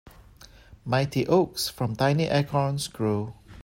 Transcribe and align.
Mighty 0.83 1.27
oaks 1.27 1.69
from 1.69 1.95
tiny 1.95 2.23
acorns 2.23 2.87
grow. 2.87 3.35